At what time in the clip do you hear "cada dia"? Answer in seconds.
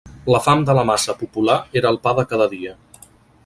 2.33-2.77